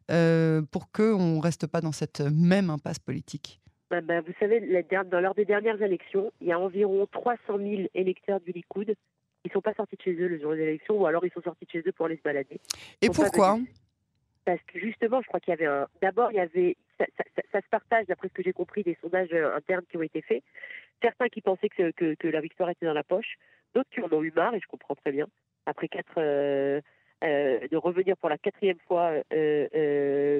pour 0.07 0.91
qu'on 0.91 1.35
ne 1.35 1.41
reste 1.41 1.67
pas 1.67 1.81
dans 1.81 1.91
cette 1.91 2.21
même 2.21 2.69
impasse 2.69 2.99
politique? 2.99 3.60
Bah, 3.91 3.99
bah, 3.99 4.21
vous 4.21 4.31
savez, 4.39 4.85
dans, 4.89 5.19
lors 5.19 5.35
des 5.35 5.43
dernières 5.43 5.81
élections, 5.81 6.31
il 6.39 6.47
y 6.47 6.53
a 6.53 6.59
environ 6.59 7.05
300 7.11 7.57
000 7.57 7.81
électeurs 7.93 8.39
du 8.39 8.53
Likoud 8.53 8.85
qui 8.85 9.49
ne 9.49 9.51
sont 9.51 9.61
pas 9.61 9.73
sortis 9.73 9.97
de 9.97 10.01
chez 10.01 10.13
eux 10.13 10.29
le 10.29 10.39
jour 10.39 10.53
des 10.53 10.61
élections, 10.61 10.95
ou 10.95 11.05
alors 11.05 11.25
ils 11.25 11.31
sont 11.31 11.41
sortis 11.41 11.65
de 11.65 11.71
chez 11.71 11.83
eux 11.85 11.91
pour 11.91 12.05
aller 12.05 12.15
se 12.15 12.21
balader. 12.21 12.61
Et 13.01 13.09
pourquoi 13.09 13.59
Parce 14.45 14.61
que 14.61 14.79
justement, 14.79 15.21
je 15.21 15.27
crois 15.27 15.41
qu'il 15.41 15.51
y 15.51 15.55
avait 15.55 15.65
un. 15.65 15.87
D'abord, 16.01 16.31
il 16.31 16.35
y 16.35 16.39
avait. 16.39 16.77
Ça, 16.97 17.59
se 17.59 17.69
partage, 17.69 18.05
d'après 18.05 18.29
ce 18.29 18.33
que 18.33 18.43
j'ai 18.43 18.53
compris, 18.53 18.83
des 18.83 18.97
sondages 19.01 19.33
euh, 19.33 19.55
internes 19.57 19.83
qui 19.89 19.97
ont 19.97 20.03
été 20.03 20.21
faits. 20.21 20.41
Certains 21.01 21.27
qui 21.27 21.41
pensaient 21.41 21.67
que, 21.67 21.91
que, 21.91 22.27
la 22.27 22.39
victoire 22.39 22.69
était 22.69 22.85
dans 22.85 22.93
la 22.93 23.03
poche, 23.03 23.35
d'autres 23.73 23.89
qui 23.89 23.99
en 23.99 24.13
ont 24.13 24.23
eu 24.23 24.31
marre, 24.31 24.53
et 24.53 24.61
je 24.61 24.67
comprends 24.67 24.95
très 24.95 25.11
bien. 25.11 25.27
Après 25.65 25.89
quatre. 25.89 26.13
Euh, 26.17 26.79
euh, 27.23 27.59
de 27.69 27.77
revenir 27.77 28.17
pour 28.17 28.29
la 28.29 28.37
quatrième 28.37 28.77
fois 28.87 29.11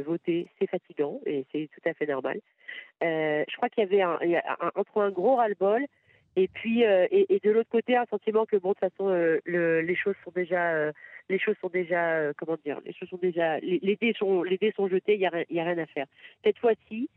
voter, 0.06 0.48
c'est 0.60 0.70
fatigant 0.70 1.20
et 1.26 1.46
c'est 1.52 1.70
tout 1.74 1.90
à 1.90 1.94
fait 1.94 2.08
normal. 2.08 2.40
je 3.02 3.56
crois 3.58 3.70
qu'il 3.70 3.84
y 3.84 3.88
avait 3.88 4.02
un, 4.02 4.18
entre 4.76 5.02
un 5.02 5.12
gros 5.12 5.36
ras-le-bol 5.36 5.86
et 6.38 6.48
puis 6.48 6.84
et, 6.84 7.40
de 7.44 7.52
l'autre 7.52 7.70
côté 7.70 7.98
un 7.98 8.06
sentiment 8.06 8.46
que 8.46 8.56
bon 8.56 8.70
de 8.70 8.74
toute 8.76 8.90
façon 8.90 9.10
les 9.46 9.96
choses 9.96 10.16
sont 10.24 10.32
déjà 10.34 10.92
les 11.30 11.40
choses 11.40 11.56
sont 11.62 11.70
déjà 11.70 12.34
comment 12.38 12.58
dire 12.64 12.80
les 12.86 12.94
choses 12.94 13.10
sont 13.10 13.18
déjà 13.18 13.60
les, 13.60 13.98
dés 14.00 14.14
sont 14.18 14.44
les 14.44 14.58
dés 14.58 14.74
sont 14.76 14.88
jetés 14.88 15.16
il 15.16 15.22
y 15.22 15.26
a, 15.26 15.44
y 15.50 15.60
a 15.60 15.64
rien 15.64 15.78
à 15.78 15.86
faire 15.88 16.08
cette 16.44 16.58
fois-ci 16.58 17.10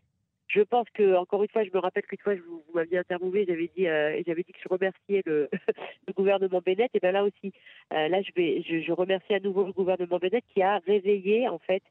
je 0.49 0.61
pense 0.61 0.87
que 0.91 1.17
encore 1.17 1.43
une 1.43 1.49
fois, 1.49 1.65
je 1.65 1.71
me 1.73 1.79
rappelle 1.79 2.05
qu'une 2.05 2.19
fois, 2.19 2.35
vous, 2.35 2.63
vous 2.67 2.75
m'aviez 2.75 2.99
interviewé, 2.99 3.45
j'avais 3.49 3.71
dit, 3.77 3.87
euh, 3.87 4.23
j'avais 4.27 4.43
dit 4.43 4.53
que 4.53 4.59
je 4.63 4.69
remerciais 4.69 5.23
le, 5.25 5.49
gouvernement 6.17 6.61
Bennett. 6.65 6.91
Et 6.95 7.01
bien 7.01 7.13
là 7.13 7.25
aussi, 7.25 7.53
euh, 7.93 8.09
là, 8.09 8.23
je 8.23 8.31
vais, 8.37 8.63
je, 8.63 8.81
je, 8.81 8.93
remercie 8.93 9.35
à 9.35 9.41
nouveau 9.41 9.65
le 9.65 9.73
gouvernement 9.73 10.19
Bennett 10.19 10.45
qui 10.53 10.63
a 10.63 10.79
réveillé 10.87 11.49
en 11.49 11.59
fait 11.59 11.83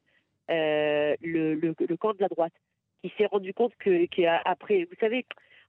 euh, 0.50 1.15
le, 1.22 1.55
le, 1.55 1.74
le, 1.79 1.98
camp 1.98 2.13
de 2.13 2.22
la 2.22 2.27
droite, 2.27 2.53
qui 3.01 3.12
s'est 3.17 3.25
rendu 3.25 3.53
compte 3.53 3.74
que, 3.79 4.05
qu'après, 4.05 4.83
vous 4.83 4.95
savez, 5.00 5.25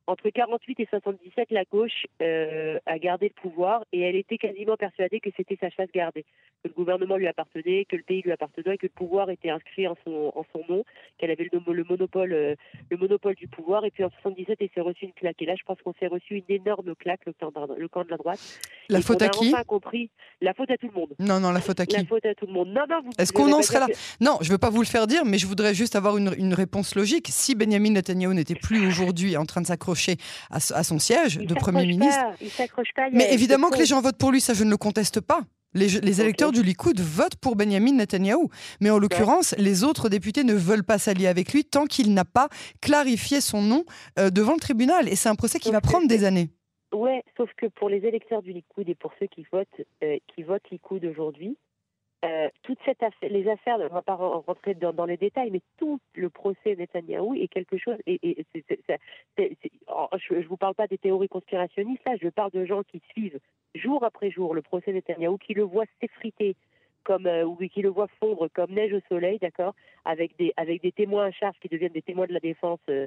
entre 0.07 0.29
48 0.29 0.81
et 0.81 0.87
77, 0.87 1.51
la 1.51 1.65
gauche 1.65 2.07
euh, 2.21 2.79
a 2.87 2.99
gardé 2.99 3.33
le 3.35 3.41
pouvoir 3.41 3.85
et 3.93 4.01
elle 4.01 4.17
était 4.17 4.39
quasiment 4.39 4.77
persuadée 4.77 5.21
que 5.21 5.31
c'était 5.37 5.57
sa 5.61 5.71
chasse 5.71 5.91
gardée, 5.93 6.25
que 6.63 6.69
le 6.69 6.75
gouvernement 6.75 7.17
lui 7.17 7.27
appartenait, 7.27 7.87
que 7.87 7.97
le 7.97 8.03
pays 8.03 8.23
lui 8.23 8.33
appartenait, 8.33 8.77
que 8.77 8.87
le 8.87 8.93
pouvoir 8.95 9.31
était 9.31 9.51
inscrit 9.51 9.89
en 9.89 9.97
son, 10.05 10.33
nom, 10.69 10.85
qu'elle 11.19 11.31
avait 11.31 11.49
le, 11.51 11.59
euh, 11.59 12.55
le 12.91 12.97
monopole 12.97 13.35
du 13.35 13.49
pouvoir. 13.49 13.85
Et 13.85 13.91
puis 13.91 14.05
en 14.05 14.11
77, 14.11 14.59
elle 14.61 14.69
s'est 14.75 14.81
reçu 14.81 15.07
une 15.07 15.13
claque. 15.13 15.41
Et 15.41 15.47
là, 15.47 15.55
je 15.57 15.65
pense 15.65 15.81
qu'on 15.81 15.95
s'est 15.95 16.07
reçu 16.07 16.37
une 16.37 16.55
énorme 16.55 16.95
claque, 16.95 17.23
le 17.27 17.89
camp 17.89 18.05
de 18.05 18.11
la 18.11 18.17
droite. 18.17 18.61
La 18.89 19.01
faute 19.01 19.23
à 19.23 19.29
qui 19.29 19.53
compris 19.67 20.11
la 20.41 20.53
faute 20.53 20.71
à 20.71 20.77
tout 20.77 20.89
le 20.93 21.01
monde. 21.01 21.09
Non, 21.19 21.41
non, 21.41 21.53
la 21.53 21.61
faute 21.61 21.81
à 21.81 21.87
qui 21.87 21.97
La 21.97 22.05
faute 22.05 22.25
à 22.27 22.35
tout 22.35 22.47
le 22.47 22.53
monde. 22.53 22.69
Non, 22.69 22.83
non, 22.89 23.11
Est-ce 23.19 23.33
qu'on 23.33 23.51
en 23.53 23.63
serait 23.63 23.81
là 23.81 23.87
Non, 24.21 24.39
je 24.41 24.49
ne 24.49 24.53
veux 24.53 24.59
pas 24.59 24.71
vous 24.71 24.83
le 24.83 24.87
faire 24.87 25.07
dire, 25.07 25.25
mais 25.25 25.39
je 25.39 25.47
voudrais 25.47 25.75
juste 25.75 25.97
avoir 25.97 26.17
une, 26.17 26.35
une 26.37 26.55
réponse 26.55 26.95
logique. 26.95 27.29
Si 27.31 27.55
Benjamin 27.55 27.91
Netanyahu 27.91 28.35
n'était 28.35 28.55
plus 28.55 28.87
aujourd'hui 28.87 29.37
en 29.37 29.47
train 29.47 29.63
de 29.63 29.67
s'accrocher 29.67 30.17
à, 30.51 30.61
son 30.61 30.99
siège 30.99 31.39
de 31.39 31.55
Premier 31.55 31.87
ministre. 31.87 32.25
Mais 33.13 33.33
évidemment 33.33 33.71
que 33.71 33.79
les 33.79 33.87
gens 33.87 34.01
votent 34.01 34.19
pour 34.19 34.33
lui, 34.33 34.41
ça 34.41 34.55
je 34.55 34.65
ne 34.65 34.71
le 34.71 34.77
conteste 34.77 35.21
pas. 35.21 35.41
Les, 35.75 36.21
électeurs 36.21 36.53
du 36.53 36.63
Likoud 36.63 37.01
votent 37.01 37.35
pour 37.37 37.57
Benjamin 37.57 37.95
Netanyahou. 37.95 38.49
Mais 38.81 38.91
en 38.91 38.99
l'occurrence, 38.99 39.57
les 39.59 39.83
autres 39.83 40.09
députés 40.09 40.45
ne 40.45 40.55
veulent 40.55 40.85
pas 40.85 40.99
s'allier 40.99 41.27
avec 41.27 41.53
lui 41.53 41.65
tant 41.65 41.87
qu'il 41.87 42.15
n'a 42.15 42.25
pas 42.25 42.49
clarifié 42.81 43.41
son 43.41 43.61
nom 43.61 43.85
euh, 44.19 44.31
devant 44.31 44.55
le 44.55 44.61
tribunal. 44.61 45.09
Et 45.09 45.17
c'est 45.17 45.29
un 45.29 45.35
procès 45.35 45.59
qui 45.59 45.73
va 45.73 45.81
prendre 45.81 46.07
des 46.07 46.23
années. 46.23 46.51
Ouais, 46.95 47.25
sauf 47.37 47.53
que 47.55 47.67
pour 47.67 47.89
les 47.89 48.07
électeurs 48.07 48.41
du 48.41 48.53
Likoud 48.53 48.89
et 48.89 48.95
pour 48.95 49.13
ceux 49.19 49.27
qui 49.27 49.45
votent, 49.51 49.81
euh, 50.05 50.19
qui 50.29 50.45
votent 50.45 50.71
Likoud 50.71 51.05
aujourd'hui, 51.05 51.59
euh, 52.25 52.49
les 53.23 53.49
affaires, 53.49 53.79
on 53.81 53.85
ne 53.85 53.89
va 53.89 54.03
pas 54.03 54.15
rentrer 54.15 54.75
dans, 54.75 55.05
les 55.05 55.17
détails, 55.17 55.51
mais 55.51 55.61
tout 55.77 55.99
le 56.15 56.31
procès 56.31 56.77
Netanyahou 56.77 57.35
est 57.35 57.49
quelque 57.49 57.77
chose. 57.77 57.97
Oh, 59.89 60.09
je 60.17 60.35
ne 60.35 60.47
vous 60.47 60.57
parle 60.57 60.75
pas 60.75 60.87
des 60.87 60.97
théories 60.97 61.29
conspirationnistes, 61.29 62.05
là, 62.07 62.15
je 62.23 62.29
parle 62.29 62.53
de 62.53 62.65
gens 62.65 62.83
qui 62.85 63.03
suivent 63.11 63.41
jour 63.75 64.05
après 64.05 64.31
jour 64.31 64.55
le 64.55 64.63
procès 64.63 64.93
Netanyahou, 64.93 65.37
qui 65.37 65.55
le 65.55 65.65
voient 65.65 65.85
s'effriter 66.01 66.55
comme 67.03 67.27
euh, 67.27 67.45
ou 67.45 67.57
qui 67.57 67.83
le 67.83 67.91
voient 67.91 68.09
fondre 68.19 68.49
comme 68.55 68.71
neige 68.71 68.95
au 68.95 69.01
soleil, 69.09 69.39
d'accord, 69.39 69.75
avec 70.05 70.37
des 70.39 70.93
témoins 70.93 71.27
à 71.27 71.31
charge 71.31 71.57
qui 71.61 71.69
deviennent 71.69 71.93
des 71.93 72.03
témoins 72.03 72.27
de 72.27 72.33
la 72.33 72.41
défense 72.41 72.81
euh, 72.89 73.07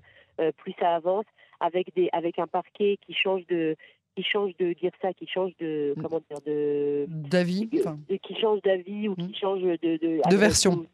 plus 0.58 0.74
ça 0.80 0.94
avance, 0.94 1.26
avec 1.60 1.94
des 1.96 2.10
avec 2.12 2.40
un 2.40 2.48
parquet 2.48 2.98
qui 3.06 3.14
change 3.14 3.46
de 3.48 3.76
qui 4.16 4.24
change 4.24 4.56
de 4.58 4.74
dire 4.74 4.92
ça, 5.02 5.14
qui 5.14 5.28
change 5.28 5.52
de 5.60 5.94
mm. 5.96 6.02
comment 6.02 6.22
dire 6.30 6.42
de 6.46 7.06
d'avis, 7.08 7.70
qui 7.70 8.36
change 8.36 8.62
d'avis 8.62 9.10
ou 9.10 9.16
qui 9.16 9.30
mm. 9.30 9.36
change 9.36 9.62
de 9.62 9.98
de, 9.98 10.36
version, 10.36 10.86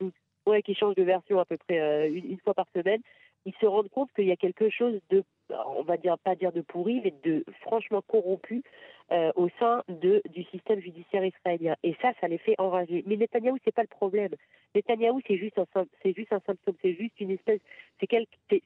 ouais, 0.45 0.61
qui 0.61 0.75
change 0.75 0.95
de 0.95 1.03
version 1.03 1.39
à 1.39 1.45
peu 1.45 1.57
près 1.57 1.79
euh, 1.79 2.07
une, 2.13 2.39
fois 2.39 2.53
par 2.53 2.67
semaine, 2.75 3.01
ils 3.45 3.53
se 3.61 3.65
rendent 3.65 3.89
compte 3.89 4.09
qu'il 4.13 4.25
y 4.25 4.31
a 4.31 4.35
quelque 4.35 4.69
chose 4.69 4.99
de, 5.09 5.23
on 5.49 5.83
va 5.83 5.97
dire 5.97 6.17
pas 6.17 6.35
dire 6.35 6.51
de 6.51 6.61
pourri, 6.61 7.01
mais 7.03 7.13
de 7.23 7.43
franchement 7.61 8.01
corrompu 8.01 8.63
euh, 9.11 9.31
au 9.35 9.49
sein 9.59 9.83
de 9.89 10.21
du 10.29 10.43
système 10.45 10.79
judiciaire 10.79 11.25
israélien. 11.25 11.75
Et 11.83 11.95
ça, 12.01 12.13
ça 12.21 12.27
les 12.27 12.37
fait 12.37 12.55
enrager. 12.57 13.03
Mais 13.05 13.17
Netanyahou, 13.17 13.57
c'est 13.63 13.75
pas 13.75 13.81
le 13.81 13.87
problème. 13.87 14.31
Netanyahou, 14.75 15.21
c'est 15.27 15.37
juste 15.37 15.57
un 15.57 15.65
c'est 16.01 16.15
juste 16.15 16.33
un 16.33 16.41
symptôme, 16.45 16.75
c'est 16.81 16.95
juste 16.95 17.19
une 17.19 17.31
espèce, 17.31 17.61
c'est 17.99 18.07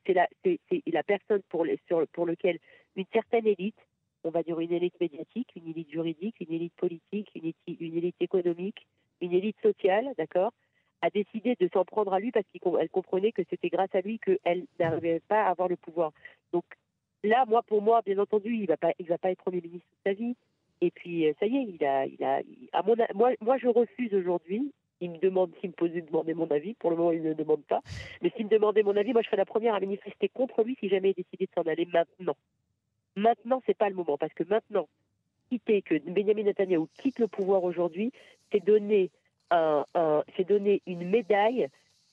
c'est 0.05 0.13
la 0.13 0.27
c'est 0.43 0.59
la 0.87 1.03
personne 1.03 1.41
pour 1.49 1.65
les, 1.65 1.79
sur, 1.87 2.07
pour 2.09 2.25
lequel 2.25 2.59
une 2.95 3.05
certaine 3.13 3.47
élite 3.47 3.77
on 4.23 4.29
va 4.29 4.43
dire 4.43 4.59
une 4.59 4.73
élite 4.73 4.99
médiatique, 4.99 5.49
une 5.55 5.69
élite 5.69 5.89
juridique, 5.91 6.35
une 6.39 6.53
élite 6.53 6.73
politique, 6.75 7.31
une 7.35 7.53
élite, 7.79 8.15
économique, 8.19 8.85
une 9.21 9.33
élite 9.33 9.57
sociale, 9.61 10.13
d'accord, 10.17 10.51
a 11.01 11.09
décidé 11.09 11.55
de 11.59 11.69
s'en 11.73 11.85
prendre 11.85 12.13
à 12.13 12.19
lui 12.19 12.31
parce 12.31 12.45
qu'elle 12.51 12.89
comprenait 12.89 13.31
que 13.31 13.43
c'était 13.49 13.69
grâce 13.69 13.93
à 13.93 14.01
lui 14.01 14.19
qu'elle 14.19 14.65
n'arrivait 14.79 15.21
pas 15.27 15.43
à 15.43 15.49
avoir 15.51 15.67
le 15.67 15.77
pouvoir. 15.77 16.11
Donc 16.53 16.65
là, 17.23 17.45
moi, 17.47 17.63
pour 17.63 17.81
moi, 17.81 18.01
bien 18.05 18.17
entendu, 18.17 18.53
il 18.53 18.61
il 18.99 19.07
va 19.07 19.17
pas 19.17 19.31
être 19.31 19.43
premier 19.43 19.61
ministre 19.61 19.87
de 20.05 20.11
sa 20.11 20.13
vie. 20.13 20.35
Et 20.81 20.91
puis, 20.91 21.27
euh, 21.27 21.33
ça 21.39 21.45
y 21.47 21.57
est, 21.57 21.63
il 21.63 21.85
a, 21.85 22.05
il 22.05 22.23
a, 22.23 22.83
moi, 23.13 23.31
moi, 23.41 23.57
je 23.57 23.67
refuse 23.67 24.13
aujourd'hui. 24.13 24.71
Il 24.99 25.11
me 25.11 25.17
demande 25.17 25.51
s'il 25.59 25.69
me 25.69 25.75
posait 25.75 26.01
demander 26.01 26.33
mon 26.33 26.49
avis. 26.49 26.73
Pour 26.75 26.89
le 26.89 26.97
moment, 26.97 27.11
il 27.11 27.21
ne 27.21 27.33
demande 27.33 27.63
pas. 27.63 27.81
Mais 28.21 28.31
s'il 28.35 28.45
me 28.45 28.49
demandait 28.49 28.83
mon 28.83 28.95
avis, 28.95 29.13
moi, 29.13 29.21
je 29.21 29.27
serais 29.27 29.37
la 29.37 29.45
première 29.45 29.75
à 29.75 29.79
manifester 29.79 30.29
contre 30.29 30.63
lui 30.63 30.75
si 30.79 30.89
jamais 30.89 31.11
il 31.11 31.23
décidait 31.23 31.45
de 31.45 31.51
s'en 31.53 31.69
aller 31.69 31.85
maintenant. 31.85 32.35
Maintenant, 33.15 33.61
c'est 33.65 33.77
pas 33.77 33.89
le 33.89 33.95
moment 33.95 34.17
parce 34.17 34.33
que 34.33 34.43
maintenant, 34.43 34.87
quitter 35.49 35.81
que 35.81 35.97
Benjamin 36.09 36.43
Netanyahu 36.43 36.87
quitte 36.95 37.19
le 37.19 37.27
pouvoir 37.27 37.63
aujourd'hui, 37.63 38.11
c'est 38.51 38.63
donner 38.63 39.11
un, 39.51 39.85
c'est 40.35 40.47
donner 40.47 40.81
une 40.85 41.09
médaille 41.09 41.69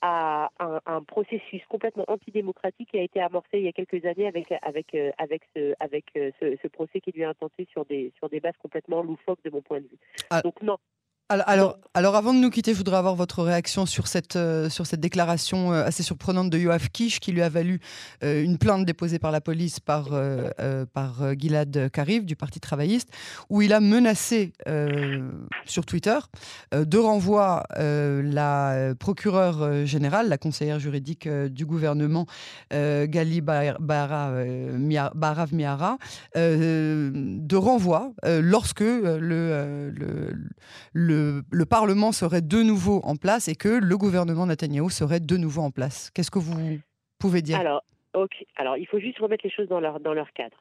à 0.07 0.51
un, 0.59 1.03
processus 1.03 1.63
complètement 1.67 2.05
antidémocratique 2.09 2.91
qui 2.91 2.99
a 2.99 3.03
été 3.03 3.23
amorcé 3.23 3.49
il 3.55 3.63
y 3.63 3.69
a 3.69 3.73
quelques 3.73 4.05
années 4.05 4.27
avec 4.27 4.53
avec 4.61 4.95
euh, 4.95 5.11
avec 5.17 5.43
ce 5.57 5.73
avec 5.81 6.05
euh, 6.19 6.31
ce, 6.41 6.69
procès 6.69 7.01
qui 7.01 7.11
lui 7.13 7.23
est 7.23 7.25
intenté 7.25 7.67
sur 7.73 7.87
des 7.87 8.13
sur 8.19 8.29
des 8.29 8.39
bases 8.39 8.57
complètement 8.59 9.03
loufoques 9.03 9.43
de 9.45 9.51
mon 9.51 9.63
point 9.63 9.81
de 9.81 9.87
vue. 9.87 9.99
Ah. 10.29 10.43
Donc 10.43 10.61
non, 10.61 10.77
alors, 11.31 11.79
alors, 11.95 12.17
avant 12.17 12.35
de 12.35 12.39
nous 12.41 12.51
quitter, 12.51 12.73
je 12.73 12.77
voudrais 12.77 12.97
avoir 12.99 13.15
votre 13.15 13.43
réaction 13.43 13.87
sur 13.87 14.09
cette, 14.09 14.37
euh, 14.37 14.69
sur 14.69 14.85
cette 14.85 15.01
déclaration 15.01 15.73
euh, 15.73 15.85
assez 15.85 16.03
surprenante 16.03 16.51
de 16.51 16.59
Yoav 16.59 16.91
Kish 16.91 17.21
qui 17.21 17.31
lui 17.33 17.41
a 17.41 17.49
valu 17.49 17.81
euh, 18.23 18.43
une 18.43 18.59
plainte 18.59 18.85
déposée 18.85 19.19
par 19.19 19.31
la 19.31 19.41
police 19.41 19.81
par, 19.81 20.11
par 20.93 21.35
Gilad 21.39 21.89
Karif 21.91 22.27
du 22.27 22.37
Parti 22.37 22.61
travailliste, 22.61 23.09
où 23.49 23.63
il 23.63 23.73
a 23.73 23.81
menacé 23.81 24.53
sur 25.65 25.87
Twitter 25.87 26.19
de 26.73 26.99
renvoi 26.99 27.63
la 27.77 28.95
procureure 28.99 29.87
générale, 29.87 30.29
la 30.29 30.39
conseillère 30.39 30.79
juridique 30.79 31.29
du 31.29 31.67
gouvernement, 31.67 32.27
Gali 32.71 33.41
Barav 33.41 34.45
Miara, 35.55 35.99
de 36.35 37.57
renvoi 37.57 38.13
lorsque 38.25 38.81
le, 38.81 39.93
Parlement 41.65 42.13
serait 42.13 42.43
de 42.43 42.63
nouveau 42.63 43.01
en 43.05 43.17
place 43.17 43.49
et 43.49 43.55
que 43.55 43.69
le 43.69 43.97
gouvernement 43.97 44.47
Netanyahou 44.47 44.91
serait 44.91 45.21
de 45.21 45.37
nouveau 45.37 45.63
en 45.63 45.71
place. 45.71 46.11
Qu'est-ce 46.11 46.31
que 46.31 46.39
vous 46.39 46.79
pouvez 47.19 47.43
dire? 47.43 47.59
Alors, 47.59 47.83
Alors, 48.57 48.77
il 48.77 48.87
faut 48.87 49.01
juste 49.01 49.19
remettre 49.19 49.45
les 49.45 49.51
choses 49.51 49.69
dans 49.69 49.81
leur, 49.81 50.01
dans 50.01 50.15
leur 50.15 50.33
cadre. 50.33 50.57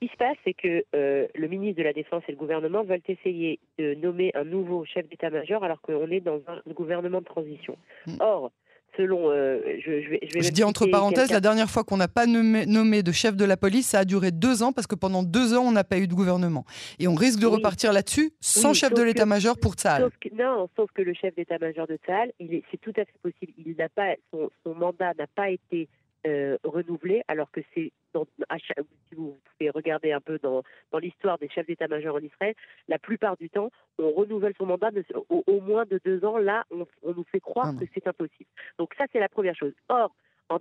Ce 0.00 0.06
qui 0.06 0.12
se 0.12 0.16
passe, 0.18 0.36
c'est 0.44 0.52
que 0.54 0.84
euh, 0.94 1.26
le 1.34 1.48
ministre 1.48 1.78
de 1.78 1.82
la 1.82 1.94
Défense 1.94 2.22
et 2.28 2.32
le 2.32 2.36
gouvernement 2.36 2.84
veulent 2.84 3.00
essayer 3.08 3.58
de 3.78 3.94
nommer 3.94 4.30
un 4.34 4.44
nouveau 4.44 4.84
chef 4.84 5.08
d'état-major 5.08 5.64
alors 5.64 5.80
qu'on 5.80 6.10
est 6.10 6.20
dans 6.20 6.40
un 6.48 6.60
gouvernement 6.72 7.20
de 7.20 7.24
transition. 7.24 7.78
Hmm. 8.06 8.16
Or, 8.20 8.50
selon. 8.96 9.30
Euh, 9.30 9.60
je, 9.78 10.50
dis 10.50 10.64
entre 10.64 10.86
parenthèses, 10.86 11.30
la 11.30 11.40
dernière 11.40 11.70
fois 11.70 11.84
qu'on 11.84 11.96
n'a 11.96 12.08
pas 12.08 12.26
nommé, 12.26 13.02
de 13.02 13.12
chef 13.12 13.36
de 13.36 13.44
la 13.44 13.56
police, 13.56 13.88
ça 13.88 14.00
a 14.00 14.04
duré 14.04 14.30
deux 14.30 14.62
ans 14.62 14.72
parce 14.72 14.86
que 14.86 14.94
pendant 14.94 15.22
deux 15.22 15.54
ans, 15.54 15.64
on 15.64 15.72
n'a 15.72 15.84
pas 15.84 15.98
eu 15.98 16.06
de 16.06 16.14
gouvernement. 16.14 16.64
Et 16.98 17.08
on 17.08 17.14
risque 17.14 17.40
de 17.40 17.46
repartir 17.46 17.92
là-dessus 17.92 18.32
sans 18.40 18.74
chef 18.74 18.92
de 18.92 19.02
l'état-major 19.02 19.56
pour 19.58 19.74
Tsahal. 19.74 20.10
non, 20.32 20.68
sauf 20.76 20.90
que 20.94 21.02
le 21.02 21.14
chef 21.14 21.34
d'état-major 21.34 21.86
de 21.86 21.98
Tsahal, 22.04 22.32
c'est 22.40 22.80
tout 22.80 22.92
à 22.96 23.04
fait 23.04 23.18
possible. 23.22 23.52
Il 23.64 23.76
n'a 23.76 23.88
pas, 23.88 24.14
son 24.32 24.74
mandat 24.74 25.12
n'a 25.18 25.26
pas 25.26 25.50
été 25.50 25.88
euh, 26.26 26.58
renouvelé, 26.64 27.22
alors 27.28 27.50
que 27.50 27.60
c'est, 27.74 27.92
si 28.12 29.14
vous 29.14 29.36
pouvez 29.44 29.70
regarder 29.70 30.12
un 30.12 30.20
peu 30.20 30.38
dans, 30.42 30.62
dans 30.90 30.98
l'histoire 30.98 31.38
des 31.38 31.48
chefs 31.48 31.66
d'état-major 31.66 32.16
en 32.16 32.20
Israël, 32.20 32.54
la 32.88 32.98
plupart 32.98 33.36
du 33.36 33.48
temps, 33.48 33.70
on 33.98 34.10
renouvelle 34.10 34.54
son 34.58 34.66
mandat 34.66 34.90
au, 35.28 35.60
moins 35.60 35.84
de 35.84 36.00
deux 36.04 36.24
ans. 36.24 36.38
Là, 36.38 36.64
on, 36.70 36.86
nous 37.04 37.24
fait 37.30 37.40
croire 37.40 37.72
ah 37.76 37.80
que 37.80 37.88
c'est 37.94 38.06
impossible. 38.06 38.50
Donc 38.78 38.94
ça, 38.98 39.04
c'est 39.12 39.20
la 39.20 39.28
première 39.28 39.54
chose. 39.56 39.72
Or, 39.88 40.14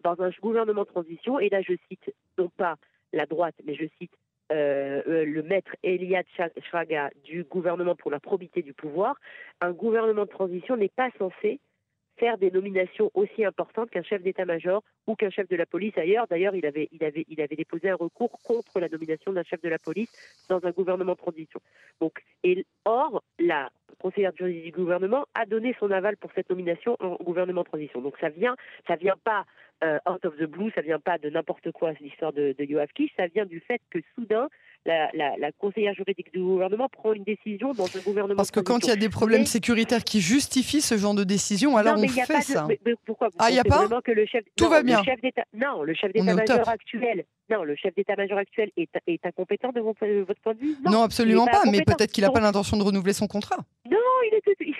dans 0.03 0.21
un 0.21 0.29
gouvernement 0.41 0.83
de 0.83 0.87
transition, 0.87 1.39
et 1.39 1.49
là 1.49 1.61
je 1.61 1.73
cite 1.89 2.13
non 2.37 2.49
pas 2.49 2.75
la 3.13 3.25
droite, 3.25 3.55
mais 3.65 3.75
je 3.75 3.85
cite 3.99 4.11
euh, 4.51 5.01
euh, 5.07 5.25
le 5.25 5.41
maître 5.41 5.75
Eliad 5.83 6.25
Shraga 6.69 7.09
du 7.23 7.43
gouvernement 7.43 7.95
pour 7.95 8.11
la 8.11 8.19
probité 8.19 8.61
du 8.61 8.73
pouvoir, 8.73 9.15
un 9.61 9.71
gouvernement 9.71 10.25
de 10.25 10.29
transition 10.29 10.77
n'est 10.77 10.89
pas 10.89 11.09
censé 11.17 11.59
faire 12.17 12.37
des 12.37 12.51
nominations 12.51 13.11
aussi 13.13 13.43
importantes 13.45 13.89
qu'un 13.89 14.03
chef 14.03 14.21
d'état-major 14.21 14.83
ou 15.07 15.15
qu'un 15.15 15.29
chef 15.29 15.47
de 15.49 15.55
la 15.55 15.65
police 15.65 15.97
ailleurs. 15.97 16.27
D'ailleurs, 16.27 16.55
il 16.55 16.65
avait, 16.65 17.55
déposé 17.55 17.89
un 17.89 17.95
recours 17.95 18.39
contre 18.43 18.79
la 18.79 18.89
nomination 18.89 19.33
d'un 19.33 19.43
chef 19.43 19.61
de 19.61 19.69
la 19.69 19.79
police 19.79 20.11
dans 20.49 20.63
un 20.65 20.71
gouvernement 20.71 21.13
de 21.13 21.17
transition. 21.17 21.59
Donc, 21.99 22.23
et, 22.43 22.65
or, 22.85 23.23
la 23.39 23.69
conseillère 23.99 24.35
juridique 24.35 24.65
du 24.65 24.71
gouvernement 24.71 25.25
a 25.33 25.45
donné 25.45 25.75
son 25.79 25.91
aval 25.91 26.17
pour 26.17 26.31
cette 26.33 26.49
nomination 26.49 26.97
en 26.99 27.15
gouvernement 27.23 27.61
de 27.61 27.67
transition. 27.67 28.01
Donc 28.01 28.15
ça 28.19 28.29
vient, 28.29 28.55
ça 28.87 28.95
vient 28.95 29.15
pas 29.23 29.45
euh, 29.83 29.97
out 30.09 30.23
of 30.25 30.35
the 30.37 30.45
blue, 30.45 30.71
ça 30.73 30.81
vient 30.81 30.99
pas 30.99 31.17
de 31.17 31.29
n'importe 31.29 31.71
quoi, 31.71 31.93
l'histoire 31.99 32.33
de, 32.33 32.55
de 32.57 32.63
Yoav 32.63 32.87
Kish, 32.95 33.11
ça 33.17 33.27
vient 33.27 33.45
du 33.45 33.59
fait 33.59 33.81
que 33.89 33.99
soudain, 34.15 34.47
la, 34.85 35.09
la, 35.13 35.51
conseillère 35.53 35.93
juridique 35.93 36.31
du 36.31 36.39
gouvernement 36.39 36.87
prend 36.89 37.13
une 37.13 37.23
décision 37.23 37.73
dans 37.73 37.85
un 37.85 37.99
gouvernement. 38.05 38.37
Parce 38.37 38.51
que 38.51 38.59
quand 38.59 38.83
il 38.83 38.89
y 38.89 38.91
a 38.91 38.95
des 38.95 39.09
problèmes 39.09 39.45
sécuritaires 39.45 40.03
qui 40.03 40.21
justifient 40.21 40.81
ce 40.81 40.95
genre 40.97 41.15
de 41.15 41.23
décision, 41.23 41.75
alors 41.77 41.95
on 41.97 42.07
fait 42.07 42.41
ça. 42.41 42.67
pourquoi 43.05 43.29
Ah, 43.39 43.49
il 43.49 43.53
n'y 43.53 43.59
a 43.59 43.63
pas 43.63 43.87
que 44.01 44.11
le 44.11 44.25
chef, 44.25 44.43
Tout 44.55 44.69
va 44.69 44.83
bien. 44.83 45.01
non, 45.53 45.83
le 45.83 45.93
chef 45.95 46.13
d'état-major 46.13 46.69
actuel 46.69 47.25
non, 47.49 47.63
le 47.63 47.75
chef 47.75 47.93
d'état-major 47.93 48.39
actuel 48.39 48.71
est, 48.75 48.89
est, 49.05 49.23
incompétent 49.23 49.71
de, 49.71 49.79
votre 49.79 49.99
point 50.41 50.53
de 50.55 50.59
vue? 50.59 50.75
Non, 50.83 51.03
absolument 51.03 51.45
pas, 51.45 51.61
mais 51.69 51.83
peut-être 51.83 52.11
qu'il 52.11 52.23
n'a 52.23 52.31
pas 52.31 52.39
l'intention 52.39 52.75
de 52.75 52.83
renouveler 52.83 53.13
son 53.13 53.27
contrat. 53.27 53.57
Non, 53.89 53.97
il, 54.31 54.75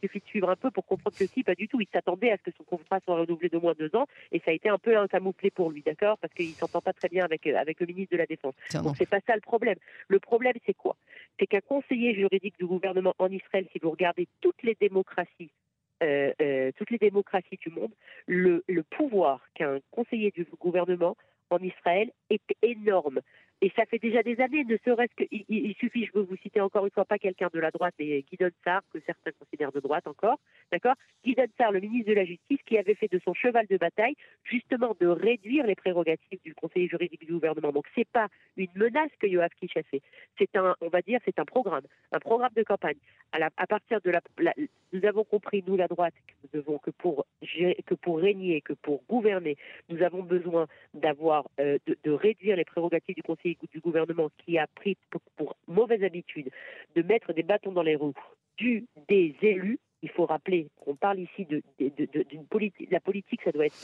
suffit 0.00 0.20
de 0.20 0.24
suivre 0.26 0.50
un 0.50 0.56
peu 0.56 0.70
pour 0.70 0.86
comprendre 0.86 1.16
que 1.16 1.26
si, 1.26 1.42
pas 1.42 1.54
du 1.54 1.68
tout. 1.68 1.80
Il 1.80 1.88
s'attendait 1.92 2.30
à 2.30 2.36
ce 2.36 2.42
que 2.42 2.56
son 2.56 2.64
contrat 2.64 3.00
soit 3.00 3.16
renouvelé 3.16 3.48
de 3.48 3.58
moins 3.58 3.72
de 3.72 3.88
deux 3.88 3.96
ans, 3.96 4.06
et 4.32 4.40
ça 4.40 4.50
a 4.50 4.54
été 4.54 4.68
un 4.68 4.78
peu 4.78 4.96
un 4.96 5.08
camouflé 5.08 5.50
pour 5.50 5.70
lui, 5.70 5.82
d'accord? 5.82 6.18
Parce 6.18 6.32
qu'il 6.34 6.48
ne 6.48 6.54
s'entend 6.54 6.80
pas 6.80 6.92
très 6.92 7.08
bien 7.08 7.24
avec, 7.24 7.46
euh, 7.46 7.56
avec 7.56 7.80
le 7.80 7.86
ministre 7.86 8.12
de 8.12 8.18
la 8.18 8.26
Défense. 8.26 8.54
Donc 8.82 8.96
c'est 8.96 9.08
pas 9.08 9.20
ça 9.26 9.34
le 9.34 9.40
problème. 9.40 9.76
Le 10.08 10.18
problème, 10.18 10.54
c'est 10.66 10.74
quoi? 10.74 10.96
C'est 11.38 11.46
qu'un 11.46 11.60
conseiller 11.60 12.14
juridique 12.14 12.58
du 12.58 12.66
gouvernement 12.66 13.14
en 13.18 13.30
Israël, 13.30 13.66
si 13.72 13.78
vous 13.78 13.90
regardez 13.90 14.28
toutes 14.40 14.62
les 14.62 14.76
démocraties 14.80 15.50
euh, 16.02 16.32
euh, 16.40 16.72
toutes 16.78 16.90
les 16.90 16.96
démocraties 16.96 17.58
du 17.60 17.68
monde, 17.68 17.92
le, 18.26 18.64
le 18.68 18.82
pouvoir 18.82 19.46
qu'un 19.52 19.80
conseiller 19.90 20.30
du 20.30 20.46
gouvernement 20.58 21.14
en 21.50 21.58
Israël 21.58 22.10
est 22.30 22.56
énorme. 22.62 23.20
Et 23.62 23.70
ça 23.76 23.84
fait 23.84 23.98
déjà 23.98 24.22
des 24.22 24.40
années, 24.40 24.64
ne 24.64 24.78
serait-ce 24.84 25.14
qu'il 25.14 25.44
il 25.48 25.74
suffit, 25.74 26.06
je 26.06 26.12
veux 26.14 26.22
vous 26.22 26.36
citer 26.36 26.60
encore 26.62 26.86
une 26.86 26.90
fois, 26.92 27.04
pas 27.04 27.18
quelqu'un 27.18 27.48
de 27.52 27.60
la 27.60 27.70
droite, 27.70 27.94
mais 27.98 28.22
Guy 28.22 28.38
Sarr, 28.64 28.80
que 28.90 28.98
certains 29.04 29.32
considèrent 29.38 29.72
de 29.72 29.80
droite 29.80 30.06
encore, 30.06 30.38
d'accord? 30.72 30.94
Guy 31.24 31.36
Sarr, 31.58 31.72
le 31.72 31.80
ministre 31.80 32.08
de 32.08 32.14
la 32.14 32.24
Justice, 32.24 32.60
qui 32.64 32.78
avait 32.78 32.94
fait 32.94 33.12
de 33.12 33.20
son 33.22 33.34
cheval 33.34 33.66
de 33.66 33.76
bataille, 33.76 34.14
justement, 34.44 34.96
de 34.98 35.06
réduire 35.06 35.66
les 35.66 35.74
prérogatives 35.74 36.40
du 36.42 36.54
conseiller 36.54 36.88
juridique 36.88 37.26
du 37.26 37.32
gouvernement. 37.32 37.72
Donc, 37.72 37.84
c'est 37.94 38.08
pas 38.08 38.28
une 38.56 38.70
menace 38.76 39.10
que 39.18 39.26
Yoav 39.26 39.50
Kish 39.60 39.74
fait. 39.90 40.02
C'est 40.38 40.56
un, 40.56 40.74
on 40.80 40.88
va 40.88 41.02
dire, 41.02 41.20
c'est 41.26 41.38
un 41.38 41.44
programme, 41.44 41.84
un 42.12 42.18
programme 42.18 42.52
de 42.56 42.62
campagne. 42.62 42.98
À 43.32 43.66
partir 43.66 44.00
de 44.00 44.10
la, 44.10 44.20
nous 44.92 45.04
avons 45.04 45.24
compris, 45.24 45.62
nous, 45.66 45.76
la 45.76 45.86
droite, 45.86 46.14
que 46.26 46.32
nous 46.42 46.60
devons, 46.60 46.78
que 46.78 46.90
pour, 46.90 47.26
que 47.42 47.94
pour 47.94 48.18
régner, 48.18 48.60
que 48.60 48.72
pour 48.72 49.02
gouverner, 49.08 49.56
nous 49.88 50.02
avons 50.02 50.22
besoin 50.22 50.66
d'avoir, 50.94 51.48
euh, 51.60 51.78
de, 51.86 51.96
de 52.02 52.10
réduire 52.10 52.56
les 52.56 52.64
prérogatives 52.64 53.14
du 53.14 53.22
conseiller 53.22 53.49
du 53.72 53.80
gouvernement 53.80 54.30
qui 54.38 54.58
a 54.58 54.66
pris 54.66 54.96
pour, 55.36 55.56
mauvaise 55.66 56.02
habitude 56.02 56.50
de 56.94 57.02
mettre 57.02 57.32
des 57.32 57.42
bâtons 57.42 57.72
dans 57.72 57.82
les 57.82 57.96
roues 57.96 58.14
du, 58.56 58.86
des 59.08 59.34
élus, 59.42 59.78
il 60.02 60.10
faut 60.10 60.26
rappeler 60.26 60.68
qu'on 60.76 60.96
parle 60.96 61.18
ici 61.20 61.44
de. 61.44 61.62
La 62.90 63.00
politique, 63.00 63.42
ça 63.42 63.52
doit 63.52 63.66
être, 63.66 63.74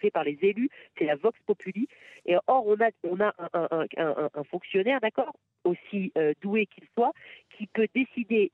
fait 0.00 0.10
par 0.10 0.24
les 0.24 0.38
élus, 0.42 0.70
c'est 0.96 1.04
la 1.04 1.16
vox 1.16 1.38
populi. 1.46 1.88
Et 2.24 2.36
or, 2.46 2.66
on 2.66 2.76
a, 2.80 2.90
on 3.04 3.20
a 3.20 3.34
un, 3.52 4.44
fonctionnaire, 4.44 5.00
d'accord, 5.00 5.34
aussi 5.64 6.12
euh, 6.16 6.32
doué 6.40 6.66
qu'il 6.66 6.84
soit, 6.94 7.12
qui 7.56 7.66
peut 7.66 7.88
décider 7.94 8.52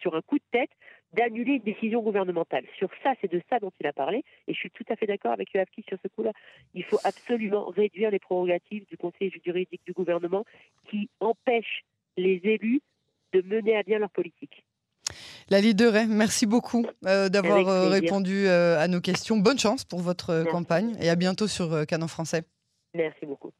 sur 0.00 0.14
un 0.14 0.22
coup 0.22 0.38
de 0.38 0.44
tête 0.50 0.70
d'annuler 1.12 1.54
une 1.54 1.62
décision 1.62 2.02
gouvernementale. 2.02 2.64
Sur 2.78 2.90
ça, 3.02 3.14
c'est 3.20 3.30
de 3.30 3.40
ça 3.48 3.58
dont 3.58 3.72
il 3.80 3.86
a 3.86 3.92
parlé, 3.92 4.24
et 4.46 4.54
je 4.54 4.58
suis 4.58 4.70
tout 4.70 4.84
à 4.88 4.96
fait 4.96 5.06
d'accord 5.06 5.32
avec 5.32 5.52
Yoavki 5.54 5.84
sur 5.88 5.98
ce 6.02 6.08
coup-là. 6.08 6.32
Il 6.74 6.84
faut 6.84 6.98
absolument 7.04 7.66
réduire 7.66 8.10
les 8.10 8.18
prérogatives 8.18 8.84
du 8.86 8.96
Conseil 8.96 9.32
juridique 9.44 9.82
du 9.86 9.92
gouvernement 9.92 10.44
qui 10.90 11.08
empêchent 11.20 11.84
les 12.16 12.40
élus 12.44 12.80
de 13.32 13.42
mener 13.42 13.76
à 13.76 13.82
bien 13.82 13.98
leur 13.98 14.10
politique. 14.10 14.64
La 15.50 15.60
leader, 15.60 15.94
merci 16.08 16.44
beaucoup 16.44 16.84
euh, 17.06 17.30
d'avoir 17.30 17.68
euh, 17.68 17.88
répondu 17.88 18.46
euh, 18.46 18.78
à 18.78 18.86
nos 18.86 19.00
questions. 19.00 19.38
Bonne 19.38 19.58
chance 19.58 19.84
pour 19.84 20.00
votre 20.00 20.44
campagne 20.50 20.94
et 21.00 21.08
à 21.08 21.16
bientôt 21.16 21.46
sur 21.46 21.86
Canon 21.86 22.08
Français. 22.08 22.42
Merci 22.94 23.24
beaucoup. 23.24 23.52